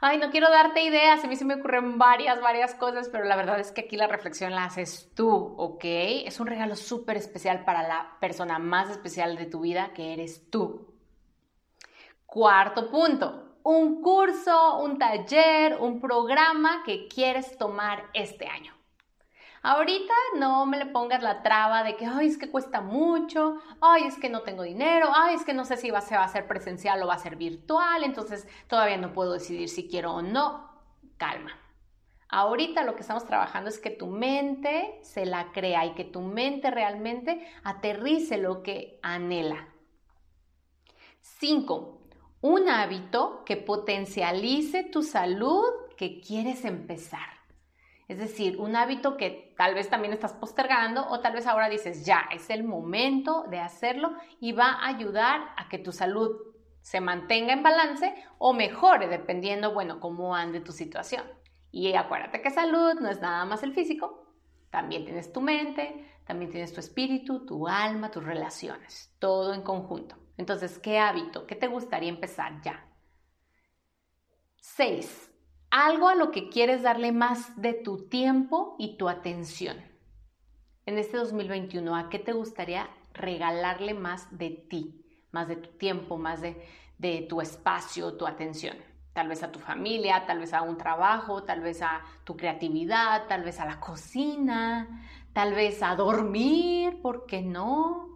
Ay, 0.00 0.16
no 0.16 0.30
quiero 0.30 0.48
darte 0.48 0.82
ideas, 0.82 1.22
a 1.22 1.26
mí 1.26 1.36
se 1.36 1.44
me 1.44 1.56
ocurren 1.56 1.98
varias, 1.98 2.40
varias 2.40 2.74
cosas, 2.74 3.10
pero 3.10 3.24
la 3.24 3.36
verdad 3.36 3.60
es 3.60 3.70
que 3.70 3.82
aquí 3.82 3.98
la 3.98 4.06
reflexión 4.06 4.52
la 4.52 4.64
haces 4.64 5.10
tú, 5.14 5.54
¿ok? 5.58 5.84
Es 5.84 6.40
un 6.40 6.46
regalo 6.46 6.74
súper 6.74 7.18
especial 7.18 7.66
para 7.66 7.86
la 7.86 8.16
persona 8.18 8.58
más 8.58 8.88
especial 8.88 9.36
de 9.36 9.44
tu 9.44 9.60
vida, 9.60 9.92
que 9.92 10.14
eres 10.14 10.48
tú. 10.48 10.94
Cuarto 12.24 12.90
punto, 12.90 13.51
un 13.64 14.02
curso, 14.02 14.78
un 14.78 14.98
taller, 14.98 15.78
un 15.80 16.00
programa 16.00 16.82
que 16.84 17.08
quieres 17.08 17.56
tomar 17.56 18.10
este 18.14 18.46
año. 18.48 18.74
Ahorita 19.64 20.12
no 20.38 20.66
me 20.66 20.76
le 20.76 20.86
pongas 20.86 21.22
la 21.22 21.42
traba 21.42 21.84
de 21.84 21.94
que, 21.96 22.04
ay, 22.04 22.26
es 22.26 22.36
que 22.36 22.50
cuesta 22.50 22.80
mucho, 22.80 23.58
ay, 23.80 24.04
es 24.04 24.18
que 24.18 24.28
no 24.28 24.42
tengo 24.42 24.64
dinero, 24.64 25.08
ay, 25.14 25.36
es 25.36 25.44
que 25.44 25.54
no 25.54 25.64
sé 25.64 25.76
si 25.76 25.90
va, 25.92 26.00
a 26.00 26.28
ser 26.28 26.48
presencial 26.48 27.00
o 27.00 27.06
va 27.06 27.14
a 27.14 27.18
ser 27.18 27.36
virtual, 27.36 28.02
entonces 28.02 28.48
todavía 28.66 28.96
no 28.96 29.12
puedo 29.12 29.34
decidir 29.34 29.68
si 29.68 29.88
quiero 29.88 30.14
o 30.14 30.22
no. 30.22 30.68
Calma. 31.16 31.52
Ahorita 32.28 32.82
lo 32.82 32.96
que 32.96 33.02
estamos 33.02 33.24
trabajando 33.24 33.68
es 33.68 33.78
que 33.78 33.90
tu 33.90 34.08
mente 34.08 34.98
se 35.02 35.26
la 35.26 35.52
crea 35.52 35.86
y 35.86 35.94
que 35.94 36.04
tu 36.04 36.22
mente 36.22 36.72
realmente 36.72 37.46
aterrice 37.62 38.38
lo 38.38 38.64
que 38.64 38.98
anhela. 39.02 39.68
5. 41.20 42.01
Un 42.42 42.68
hábito 42.68 43.44
que 43.46 43.56
potencialice 43.56 44.82
tu 44.82 45.04
salud 45.04 45.62
que 45.96 46.20
quieres 46.20 46.64
empezar. 46.64 47.28
Es 48.08 48.18
decir, 48.18 48.58
un 48.58 48.74
hábito 48.74 49.16
que 49.16 49.54
tal 49.56 49.76
vez 49.76 49.88
también 49.88 50.12
estás 50.12 50.32
postergando 50.32 51.06
o 51.08 51.20
tal 51.20 51.34
vez 51.34 51.46
ahora 51.46 51.68
dices, 51.68 52.04
ya, 52.04 52.24
es 52.32 52.50
el 52.50 52.64
momento 52.64 53.44
de 53.48 53.60
hacerlo 53.60 54.10
y 54.40 54.50
va 54.50 54.72
a 54.72 54.88
ayudar 54.88 55.54
a 55.56 55.68
que 55.68 55.78
tu 55.78 55.92
salud 55.92 56.36
se 56.80 57.00
mantenga 57.00 57.52
en 57.52 57.62
balance 57.62 58.12
o 58.38 58.52
mejore 58.52 59.06
dependiendo, 59.06 59.72
bueno, 59.72 60.00
cómo 60.00 60.34
ande 60.34 60.58
tu 60.58 60.72
situación. 60.72 61.22
Y 61.70 61.94
acuérdate 61.94 62.42
que 62.42 62.50
salud 62.50 62.94
no 62.94 63.08
es 63.08 63.20
nada 63.20 63.44
más 63.44 63.62
el 63.62 63.72
físico, 63.72 64.26
también 64.70 65.04
tienes 65.04 65.32
tu 65.32 65.40
mente, 65.40 66.10
también 66.26 66.50
tienes 66.50 66.72
tu 66.72 66.80
espíritu, 66.80 67.46
tu 67.46 67.68
alma, 67.68 68.10
tus 68.10 68.24
relaciones, 68.24 69.14
todo 69.20 69.54
en 69.54 69.62
conjunto. 69.62 70.16
Entonces, 70.36 70.78
¿qué 70.78 70.98
hábito? 70.98 71.46
¿Qué 71.46 71.54
te 71.54 71.66
gustaría 71.66 72.08
empezar 72.08 72.60
ya? 72.62 72.84
6 74.56 75.32
algo 75.72 76.10
a 76.10 76.14
lo 76.14 76.30
que 76.30 76.50
quieres 76.50 76.82
darle 76.82 77.12
más 77.12 77.60
de 77.60 77.72
tu 77.72 78.06
tiempo 78.06 78.76
y 78.78 78.98
tu 78.98 79.08
atención. 79.08 79.78
En 80.84 80.98
este 80.98 81.16
2021, 81.16 81.96
¿a 81.96 82.10
qué 82.10 82.18
te 82.18 82.32
gustaría 82.32 82.90
regalarle 83.14 83.94
más 83.94 84.36
de 84.36 84.50
ti, 84.50 85.02
más 85.30 85.48
de 85.48 85.56
tu 85.56 85.70
tiempo, 85.78 86.18
más 86.18 86.42
de 86.42 87.26
tu 87.26 87.40
espacio, 87.40 88.18
tu 88.18 88.26
atención? 88.26 88.76
Tal 89.14 89.28
vez 89.28 89.42
a 89.42 89.50
tu 89.50 89.60
familia, 89.60 90.26
tal 90.26 90.40
vez 90.40 90.52
a 90.52 90.60
un 90.60 90.76
trabajo, 90.76 91.42
tal 91.44 91.62
vez 91.62 91.80
a 91.80 92.02
tu 92.24 92.36
creatividad, 92.36 93.26
tal 93.26 93.42
vez 93.42 93.58
a 93.58 93.64
la 93.64 93.80
cocina, 93.80 95.06
tal 95.32 95.54
vez 95.54 95.82
a 95.82 95.96
dormir, 95.96 97.00
¿por 97.00 97.24
qué 97.24 97.40
no? 97.40 98.11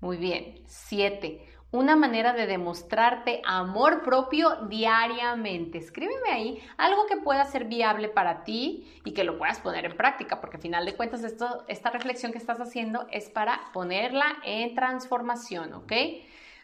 Muy 0.00 0.16
bien. 0.16 0.62
Siete, 0.66 1.44
una 1.70 1.96
manera 1.96 2.32
de 2.32 2.46
demostrarte 2.46 3.42
amor 3.44 4.02
propio 4.02 4.56
diariamente. 4.68 5.78
Escríbeme 5.78 6.30
ahí 6.30 6.62
algo 6.76 7.06
que 7.06 7.18
pueda 7.18 7.44
ser 7.44 7.64
viable 7.64 8.08
para 8.08 8.44
ti 8.44 9.00
y 9.04 9.12
que 9.12 9.24
lo 9.24 9.38
puedas 9.38 9.60
poner 9.60 9.84
en 9.84 9.96
práctica, 9.96 10.40
porque 10.40 10.56
al 10.56 10.62
final 10.62 10.86
de 10.86 10.96
cuentas 10.96 11.24
esto, 11.24 11.64
esta 11.68 11.90
reflexión 11.90 12.32
que 12.32 12.38
estás 12.38 12.60
haciendo 12.60 13.06
es 13.10 13.28
para 13.28 13.70
ponerla 13.72 14.38
en 14.44 14.74
transformación, 14.74 15.74
¿ok? 15.74 15.92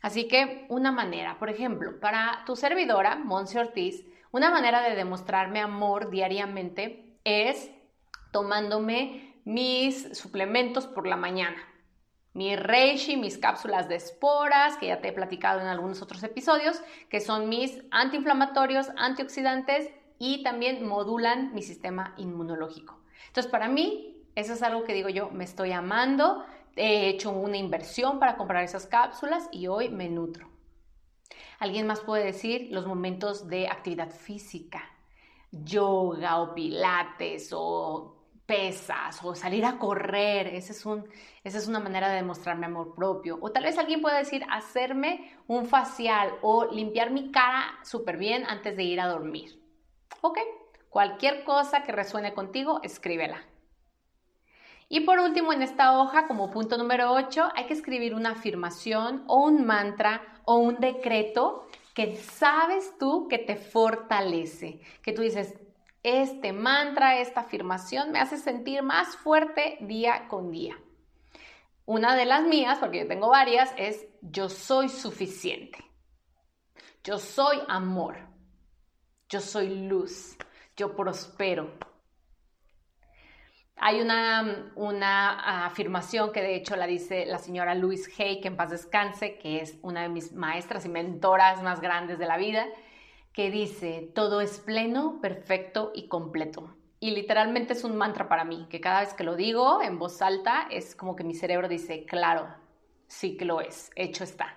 Así 0.00 0.28
que 0.28 0.66
una 0.68 0.92
manera, 0.92 1.38
por 1.38 1.50
ejemplo, 1.50 1.98
para 2.00 2.42
tu 2.46 2.56
servidora, 2.56 3.16
Monse 3.16 3.58
Ortiz, 3.58 4.04
una 4.32 4.50
manera 4.50 4.82
de 4.82 4.96
demostrarme 4.96 5.60
amor 5.60 6.10
diariamente 6.10 7.16
es 7.24 7.70
tomándome 8.32 9.34
mis 9.44 10.16
suplementos 10.16 10.86
por 10.86 11.06
la 11.06 11.16
mañana. 11.16 11.56
Mi 12.34 12.56
reishi, 12.56 13.16
mis 13.16 13.38
cápsulas 13.38 13.88
de 13.88 13.94
esporas, 13.94 14.76
que 14.76 14.88
ya 14.88 15.00
te 15.00 15.08
he 15.08 15.12
platicado 15.12 15.60
en 15.60 15.68
algunos 15.68 16.02
otros 16.02 16.22
episodios, 16.24 16.82
que 17.08 17.20
son 17.20 17.48
mis 17.48 17.82
antiinflamatorios, 17.92 18.88
antioxidantes 18.96 19.88
y 20.18 20.42
también 20.42 20.86
modulan 20.86 21.54
mi 21.54 21.62
sistema 21.62 22.12
inmunológico. 22.16 22.98
Entonces, 23.28 23.50
para 23.50 23.68
mí, 23.68 24.16
eso 24.34 24.52
es 24.52 24.62
algo 24.62 24.82
que 24.82 24.94
digo 24.94 25.08
yo, 25.08 25.30
me 25.30 25.44
estoy 25.44 25.70
amando, 25.70 26.44
he 26.74 27.08
hecho 27.08 27.30
una 27.30 27.56
inversión 27.56 28.18
para 28.18 28.36
comprar 28.36 28.64
esas 28.64 28.86
cápsulas 28.86 29.48
y 29.52 29.68
hoy 29.68 29.88
me 29.88 30.08
nutro. 30.08 30.48
Alguien 31.60 31.86
más 31.86 32.00
puede 32.00 32.24
decir 32.24 32.68
los 32.72 32.84
momentos 32.84 33.48
de 33.48 33.68
actividad 33.68 34.10
física, 34.10 34.82
yoga 35.52 36.40
o 36.40 36.52
pilates 36.52 37.50
o 37.52 38.13
pesas 38.46 39.20
o 39.22 39.34
salir 39.34 39.64
a 39.64 39.78
correr. 39.78 40.48
Ese 40.48 40.72
es 40.72 40.84
un, 40.86 41.08
esa 41.42 41.58
es 41.58 41.68
una 41.68 41.80
manera 41.80 42.08
de 42.08 42.16
demostrarme 42.16 42.66
amor 42.66 42.94
propio. 42.94 43.38
O 43.40 43.50
tal 43.50 43.64
vez 43.64 43.78
alguien 43.78 44.02
pueda 44.02 44.18
decir 44.18 44.44
hacerme 44.50 45.32
un 45.46 45.66
facial 45.66 46.34
o 46.42 46.66
limpiar 46.66 47.10
mi 47.10 47.30
cara 47.30 47.78
súper 47.82 48.16
bien 48.16 48.44
antes 48.48 48.76
de 48.76 48.82
ir 48.82 49.00
a 49.00 49.08
dormir. 49.08 49.60
Ok, 50.20 50.38
cualquier 50.88 51.44
cosa 51.44 51.82
que 51.82 51.92
resuene 51.92 52.34
contigo, 52.34 52.80
escríbela. 52.82 53.42
Y 54.88 55.00
por 55.00 55.18
último, 55.18 55.52
en 55.52 55.62
esta 55.62 55.98
hoja, 55.98 56.26
como 56.26 56.50
punto 56.50 56.76
número 56.76 57.12
8, 57.12 57.50
hay 57.54 57.66
que 57.66 57.72
escribir 57.72 58.14
una 58.14 58.32
afirmación 58.32 59.24
o 59.26 59.44
un 59.44 59.64
mantra 59.64 60.22
o 60.44 60.58
un 60.58 60.76
decreto 60.76 61.66
que 61.94 62.16
sabes 62.16 62.96
tú 62.98 63.28
que 63.28 63.38
te 63.38 63.56
fortalece, 63.56 64.80
que 65.02 65.12
tú 65.12 65.22
dices, 65.22 65.54
este 66.04 66.52
mantra, 66.52 67.18
esta 67.18 67.40
afirmación 67.40 68.12
me 68.12 68.20
hace 68.20 68.36
sentir 68.36 68.82
más 68.82 69.16
fuerte 69.16 69.78
día 69.80 70.28
con 70.28 70.50
día. 70.50 70.76
Una 71.86 72.14
de 72.14 72.26
las 72.26 72.44
mías, 72.44 72.78
porque 72.78 73.00
yo 73.00 73.08
tengo 73.08 73.30
varias, 73.30 73.72
es 73.76 74.06
yo 74.20 74.48
soy 74.48 74.88
suficiente. 74.88 75.78
Yo 77.02 77.18
soy 77.18 77.58
amor. 77.68 78.16
Yo 79.28 79.40
soy 79.40 79.86
luz. 79.86 80.36
Yo 80.76 80.94
prospero. 80.94 81.72
Hay 83.76 84.00
una, 84.00 84.72
una, 84.76 85.66
afirmación 85.66 86.32
que 86.32 86.40
de 86.40 86.54
hecho 86.54 86.76
la 86.76 86.86
dice 86.86 87.26
la 87.26 87.38
señora 87.38 87.74
Louise 87.74 88.10
Hay, 88.22 88.40
que 88.40 88.48
en 88.48 88.56
paz 88.56 88.70
descanse, 88.70 89.38
que 89.38 89.60
es 89.60 89.78
una 89.82 90.02
de 90.02 90.08
mis 90.08 90.32
maestras 90.32 90.86
y 90.86 90.88
mentoras 90.88 91.62
más 91.62 91.80
grandes 91.80 92.18
de 92.18 92.26
la 92.26 92.36
vida, 92.36 92.66
que 93.34 93.50
dice, 93.50 94.12
todo 94.14 94.40
es 94.40 94.60
pleno, 94.60 95.18
perfecto 95.20 95.90
y 95.92 96.06
completo. 96.06 96.76
Y 97.00 97.10
literalmente 97.10 97.72
es 97.72 97.82
un 97.82 97.96
mantra 97.96 98.28
para 98.28 98.44
mí, 98.44 98.68
que 98.70 98.80
cada 98.80 99.00
vez 99.00 99.12
que 99.12 99.24
lo 99.24 99.34
digo 99.34 99.82
en 99.82 99.98
voz 99.98 100.22
alta 100.22 100.68
es 100.70 100.94
como 100.94 101.16
que 101.16 101.24
mi 101.24 101.34
cerebro 101.34 101.68
dice, 101.68 102.06
claro, 102.06 102.46
sí 103.08 103.36
que 103.36 103.44
lo 103.44 103.60
es, 103.60 103.90
hecho 103.96 104.22
está. 104.22 104.56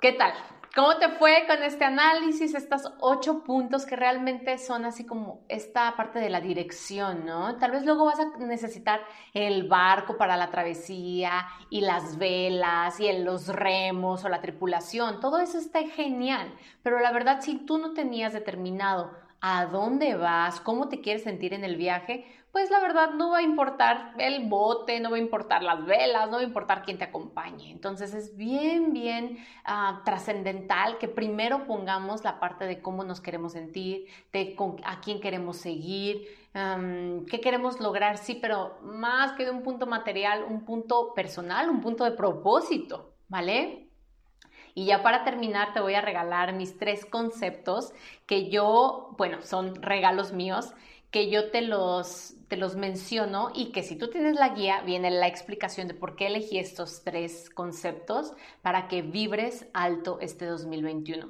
¿Qué 0.00 0.12
tal? 0.12 0.32
¿Cómo 0.74 0.96
te 0.96 1.10
fue 1.10 1.44
con 1.46 1.62
este 1.62 1.84
análisis, 1.84 2.54
estos 2.54 2.94
ocho 3.00 3.44
puntos 3.44 3.84
que 3.84 3.94
realmente 3.94 4.56
son 4.56 4.86
así 4.86 5.04
como 5.04 5.44
esta 5.50 5.94
parte 5.96 6.18
de 6.18 6.30
la 6.30 6.40
dirección, 6.40 7.26
¿no? 7.26 7.58
Tal 7.58 7.72
vez 7.72 7.84
luego 7.84 8.06
vas 8.06 8.18
a 8.18 8.38
necesitar 8.38 9.02
el 9.34 9.68
barco 9.68 10.16
para 10.16 10.38
la 10.38 10.50
travesía 10.50 11.46
y 11.68 11.82
las 11.82 12.16
velas 12.16 12.98
y 13.00 13.12
los 13.18 13.48
remos 13.48 14.24
o 14.24 14.30
la 14.30 14.40
tripulación. 14.40 15.20
Todo 15.20 15.40
eso 15.40 15.58
está 15.58 15.80
genial, 15.88 16.50
pero 16.82 17.00
la 17.00 17.12
verdad 17.12 17.42
si 17.42 17.58
tú 17.66 17.76
no 17.76 17.92
tenías 17.92 18.32
determinado 18.32 19.10
a 19.42 19.66
dónde 19.66 20.14
vas, 20.14 20.58
cómo 20.60 20.88
te 20.88 21.02
quieres 21.02 21.24
sentir 21.24 21.52
en 21.52 21.64
el 21.64 21.76
viaje, 21.76 22.24
pues 22.52 22.70
la 22.70 22.80
verdad 22.80 23.12
no 23.14 23.30
va 23.30 23.38
a 23.38 23.42
importar 23.42 24.12
el 24.18 24.46
bote, 24.46 25.00
no 25.00 25.10
va 25.10 25.16
a 25.16 25.20
importar 25.20 25.62
las 25.62 25.86
velas, 25.86 26.26
no 26.26 26.36
va 26.36 26.42
a 26.42 26.46
importar 26.46 26.82
quién 26.82 26.98
te 26.98 27.04
acompañe. 27.04 27.70
Entonces 27.70 28.12
es 28.12 28.36
bien, 28.36 28.92
bien 28.92 29.38
ah, 29.64 30.02
trascendental 30.04 30.98
que 30.98 31.08
primero 31.08 31.66
pongamos 31.66 32.22
la 32.24 32.38
parte 32.40 32.66
de 32.66 32.82
cómo 32.82 33.04
nos 33.04 33.22
queremos 33.22 33.52
sentir, 33.52 34.06
de 34.32 34.54
a 34.84 35.00
quién 35.00 35.20
queremos 35.20 35.56
seguir, 35.56 36.28
qué 36.52 37.40
queremos 37.40 37.80
lograr, 37.80 38.18
sí, 38.18 38.34
pero 38.34 38.78
más 38.82 39.32
que 39.32 39.46
de 39.46 39.50
un 39.50 39.62
punto 39.62 39.86
material, 39.86 40.44
un 40.46 40.66
punto 40.66 41.14
personal, 41.14 41.70
un 41.70 41.80
punto 41.80 42.04
de 42.04 42.10
propósito, 42.10 43.14
¿vale? 43.28 43.88
Y 44.74 44.86
ya 44.86 45.02
para 45.02 45.24
terminar 45.24 45.72
te 45.72 45.80
voy 45.80 45.94
a 45.94 46.02
regalar 46.02 46.52
mis 46.52 46.78
tres 46.78 47.06
conceptos 47.06 47.94
que 48.26 48.50
yo, 48.50 49.14
bueno, 49.16 49.40
son 49.42 49.76
regalos 49.82 50.32
míos, 50.32 50.74
que 51.12 51.28
yo 51.30 51.50
te 51.50 51.60
los, 51.60 52.34
te 52.48 52.56
los 52.56 52.74
menciono 52.74 53.50
y 53.54 53.70
que 53.70 53.82
si 53.82 53.96
tú 53.96 54.08
tienes 54.08 54.34
la 54.34 54.48
guía 54.48 54.80
viene 54.80 55.10
la 55.10 55.28
explicación 55.28 55.86
de 55.86 55.94
por 55.94 56.16
qué 56.16 56.28
elegí 56.28 56.58
estos 56.58 57.04
tres 57.04 57.50
conceptos 57.50 58.32
para 58.62 58.88
que 58.88 59.02
vibres 59.02 59.66
alto 59.74 60.18
este 60.20 60.46
2021. 60.46 61.28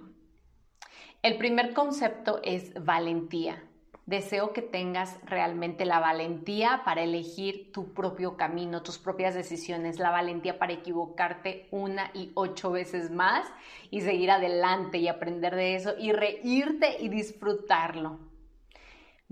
El 1.22 1.36
primer 1.36 1.74
concepto 1.74 2.40
es 2.44 2.72
valentía. 2.84 3.62
Deseo 4.06 4.52
que 4.52 4.62
tengas 4.62 5.18
realmente 5.24 5.84
la 5.84 5.98
valentía 5.98 6.82
para 6.84 7.02
elegir 7.02 7.72
tu 7.72 7.92
propio 7.92 8.36
camino, 8.36 8.82
tus 8.82 8.98
propias 8.98 9.34
decisiones, 9.34 9.98
la 9.98 10.10
valentía 10.10 10.58
para 10.60 10.72
equivocarte 10.72 11.68
una 11.72 12.10
y 12.14 12.30
ocho 12.34 12.70
veces 12.70 13.10
más 13.10 13.48
y 13.90 14.00
seguir 14.00 14.30
adelante 14.30 14.98
y 14.98 15.08
aprender 15.08 15.56
de 15.56 15.74
eso 15.74 15.94
y 15.98 16.12
reírte 16.12 16.96
y 17.00 17.08
disfrutarlo. 17.08 18.31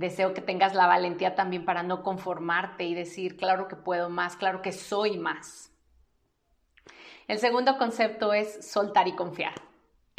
Deseo 0.00 0.34
que 0.34 0.40
tengas 0.40 0.74
la 0.74 0.86
valentía 0.86 1.34
también 1.34 1.64
para 1.64 1.82
no 1.82 2.02
conformarte 2.02 2.84
y 2.84 2.94
decir, 2.94 3.36
claro 3.36 3.68
que 3.68 3.76
puedo 3.76 4.08
más, 4.08 4.36
claro 4.36 4.62
que 4.62 4.72
soy 4.72 5.18
más. 5.18 5.72
El 7.28 7.38
segundo 7.38 7.78
concepto 7.78 8.32
es 8.32 8.68
soltar 8.68 9.06
y 9.06 9.12
confiar 9.12 9.54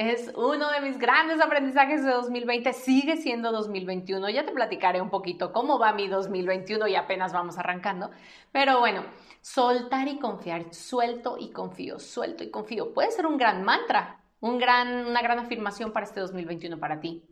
es 0.10 0.32
uno 0.36 0.72
de 0.72 0.82
mis 0.82 0.98
grandes 0.98 1.39
aprendizajes 1.41 2.04
de 2.04 2.10
2020, 2.12 2.74
sigue 2.74 3.17
siendo 3.17 3.52
2021. 3.52 4.30
Ya 4.30 4.46
te 4.46 4.52
platicaré 4.52 5.00
un 5.00 5.12
poquito 5.12 5.54
cómo 5.54 5.78
va 5.78 5.94
mi 5.94 6.08
2021 6.08 6.88
y 6.88 6.96
apenas 6.96 7.34
vamos 7.34 7.60
arrancando. 7.60 8.10
Pero 8.52 8.80
bueno, 8.80 9.04
soltar 9.41 10.08
y 10.08 10.17
confiar, 10.17 10.74
suelto 10.74 11.38
y 11.39 11.52
confío, 11.52 12.00
suelto 12.00 12.44
y 12.44 12.50
confío. 12.50 12.94
Puede 12.94 13.12
ser 13.12 13.28
un 13.28 13.38
gran 13.38 13.63
mantra, 13.63 14.24
un 14.39 14.58
gran, 14.58 15.06
una 15.06 15.22
gran 15.22 15.38
afirmación 15.38 15.94
para 15.94 16.08
este 16.08 16.20
2021 16.20 16.80
para 16.80 17.00
ti. 17.00 17.24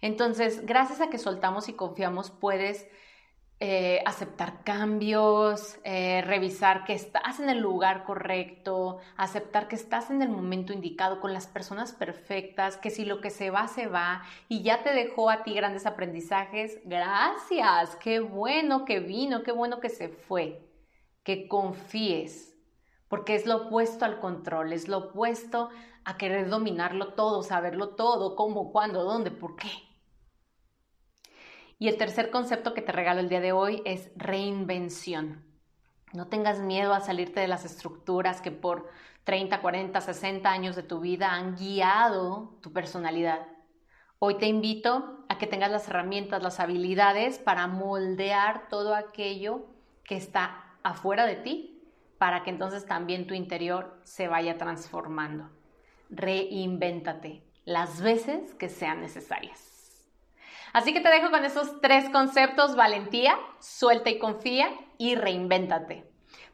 Entonces, 0.00 0.64
gracias 0.64 1.00
a 1.00 1.10
que 1.10 1.18
soltamos 1.18 1.68
y 1.68 1.72
confiamos, 1.74 2.30
puedes 2.30 2.86
eh, 3.60 4.00
aceptar 4.06 4.62
cambios, 4.62 5.80
eh, 5.82 6.22
revisar 6.24 6.84
que 6.84 6.92
estás 6.92 7.40
en 7.40 7.48
el 7.50 7.58
lugar 7.58 8.04
correcto, 8.04 8.98
aceptar 9.16 9.66
que 9.66 9.74
estás 9.74 10.10
en 10.10 10.22
el 10.22 10.28
momento 10.28 10.72
indicado 10.72 11.20
con 11.20 11.32
las 11.32 11.48
personas 11.48 11.92
perfectas, 11.92 12.76
que 12.76 12.90
si 12.90 13.04
lo 13.04 13.20
que 13.20 13.30
se 13.30 13.50
va, 13.50 13.66
se 13.66 13.88
va 13.88 14.22
y 14.48 14.62
ya 14.62 14.84
te 14.84 14.92
dejó 14.92 15.28
a 15.28 15.42
ti 15.42 15.54
grandes 15.54 15.86
aprendizajes, 15.86 16.78
gracias, 16.84 17.96
qué 17.96 18.20
bueno 18.20 18.84
que 18.84 19.00
vino, 19.00 19.42
qué 19.42 19.50
bueno 19.50 19.80
que 19.80 19.88
se 19.88 20.08
fue, 20.08 20.64
que 21.24 21.48
confíes, 21.48 22.56
porque 23.08 23.34
es 23.34 23.44
lo 23.44 23.66
opuesto 23.66 24.04
al 24.04 24.20
control, 24.20 24.72
es 24.72 24.86
lo 24.86 24.98
opuesto 24.98 25.70
a 26.04 26.16
querer 26.16 26.48
dominarlo 26.48 27.14
todo, 27.14 27.42
saberlo 27.42 27.96
todo, 27.96 28.36
cómo, 28.36 28.70
cuándo, 28.70 29.02
dónde, 29.02 29.32
por 29.32 29.56
qué. 29.56 29.87
Y 31.78 31.86
el 31.88 31.96
tercer 31.96 32.30
concepto 32.30 32.74
que 32.74 32.82
te 32.82 32.90
regalo 32.90 33.20
el 33.20 33.28
día 33.28 33.40
de 33.40 33.52
hoy 33.52 33.82
es 33.84 34.10
reinvención. 34.16 35.44
No 36.12 36.26
tengas 36.26 36.58
miedo 36.58 36.92
a 36.92 37.00
salirte 37.00 37.38
de 37.38 37.48
las 37.48 37.64
estructuras 37.64 38.40
que 38.40 38.50
por 38.50 38.88
30, 39.24 39.60
40, 39.60 40.00
60 40.00 40.50
años 40.50 40.74
de 40.74 40.82
tu 40.82 41.00
vida 41.00 41.32
han 41.32 41.54
guiado 41.54 42.58
tu 42.62 42.72
personalidad. 42.72 43.46
Hoy 44.18 44.38
te 44.38 44.46
invito 44.46 45.24
a 45.28 45.38
que 45.38 45.46
tengas 45.46 45.70
las 45.70 45.86
herramientas, 45.86 46.42
las 46.42 46.58
habilidades 46.58 47.38
para 47.38 47.68
moldear 47.68 48.68
todo 48.68 48.96
aquello 48.96 49.66
que 50.02 50.16
está 50.16 50.64
afuera 50.82 51.26
de 51.26 51.36
ti, 51.36 51.80
para 52.18 52.42
que 52.42 52.50
entonces 52.50 52.86
también 52.86 53.28
tu 53.28 53.34
interior 53.34 54.00
se 54.02 54.26
vaya 54.26 54.58
transformando. 54.58 55.48
Reinvéntate 56.10 57.44
las 57.64 58.00
veces 58.00 58.54
que 58.54 58.68
sean 58.68 59.00
necesarias. 59.00 59.77
Así 60.72 60.92
que 60.92 61.00
te 61.00 61.08
dejo 61.08 61.30
con 61.30 61.44
esos 61.44 61.80
tres 61.80 62.08
conceptos, 62.10 62.76
valentía, 62.76 63.38
suelta 63.60 64.10
y 64.10 64.18
confía 64.18 64.68
y 64.98 65.14
reinvéntate 65.14 66.04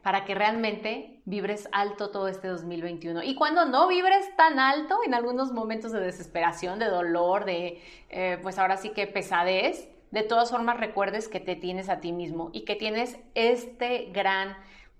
para 0.01 0.23
que 0.23 0.35
realmente 0.35 1.19
vibres 1.25 1.67
alto 1.71 2.11
todo 2.11 2.27
este 2.27 2.47
2021. 2.47 3.23
Y 3.23 3.33
cuando 3.33 3.65
no 3.65 3.87
vibres 3.87 4.35
tan 4.37 4.59
alto, 4.59 4.99
en 5.03 5.15
algunos 5.15 5.51
momentos 5.51 5.91
de 5.91 5.99
desesperación, 5.99 6.77
de 6.77 6.85
dolor, 6.85 7.45
de, 7.45 7.81
eh, 8.09 8.37
pues 8.43 8.59
ahora 8.59 8.77
sí 8.77 8.89
que 8.89 9.07
pesadez, 9.07 9.89
de 10.11 10.21
todas 10.21 10.51
formas 10.51 10.79
recuerdes 10.79 11.27
que 11.27 11.39
te 11.39 11.55
tienes 11.55 11.89
a 11.89 12.01
ti 12.01 12.11
mismo 12.11 12.51
y 12.53 12.65
que 12.65 12.75
tienes 12.75 13.17
este 13.33 14.11
gran 14.13 14.55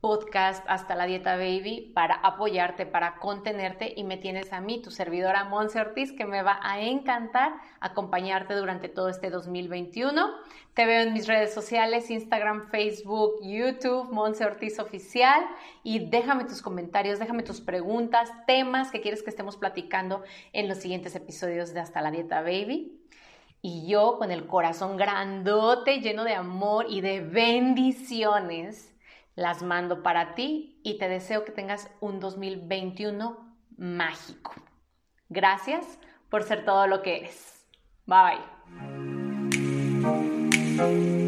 podcast 0.06 0.64
Hasta 0.68 0.94
la 0.94 1.08
Dieta 1.08 1.36
Baby 1.36 1.92
para 1.96 2.14
apoyarte, 2.14 2.86
para 2.86 3.16
contenerte 3.16 3.92
y 3.98 4.04
me 4.04 4.18
tienes 4.18 4.54
a 4.54 4.62
mí, 4.62 4.80
tu 4.80 4.92
servidora 4.92 5.46
Monse 5.46 5.80
Ortiz, 5.80 6.12
que 6.12 6.26
me 6.26 6.44
va 6.44 6.60
a 6.62 6.80
encantar 6.80 7.54
acompañarte 7.80 8.54
durante 8.54 8.88
todo 8.88 9.10
este 9.10 9.32
2021. 9.32 10.30
Te 10.76 10.86
veo 10.86 11.02
en 11.02 11.12
mis 11.12 11.26
redes 11.26 11.56
sociales, 11.56 12.12
Instagram, 12.12 12.70
Facebook, 12.70 13.40
YouTube, 13.42 14.12
Monse 14.12 14.46
Ortiz 14.46 14.78
Oficial 14.78 15.44
y 15.82 16.08
déjame 16.08 16.46
tus 16.46 16.62
comentarios, 16.62 17.18
déjame 17.18 17.42
tus 17.42 17.60
preguntas, 17.60 18.32
temas 18.46 18.92
que 18.92 19.02
quieres 19.02 19.24
que 19.24 19.32
estemos 19.32 19.58
platicando 19.58 20.22
en 20.54 20.68
los 20.68 20.78
siguientes 20.78 21.16
episodios 21.16 21.74
de 21.74 21.80
Hasta 21.80 22.02
la 22.02 22.12
Dieta 22.12 22.42
Baby. 22.42 23.02
Y 23.64 23.88
yo 23.88 24.20
con 24.20 24.30
el 24.30 24.46
corazón 24.46 24.98
grandote, 24.98 26.00
lleno 26.00 26.26
de 26.26 26.36
amor 26.36 26.86
y 26.88 27.02
de 27.02 27.22
bendiciones, 27.22 28.95
las 29.36 29.62
mando 29.64 30.02
para 30.02 30.36
ti 30.36 30.80
y 30.84 30.98
te 30.98 31.08
deseo 31.08 31.46
que 31.46 31.52
tengas 31.52 31.90
un 32.00 32.20
2021 32.20 33.58
mágico. 33.78 34.54
Gracias 35.30 36.00
por 36.30 36.44
ser 36.44 36.66
todo 36.66 36.88
lo 36.88 37.02
que 37.02 37.18
eres. 37.18 37.66
Bye 38.06 38.40
bye. 40.78 41.25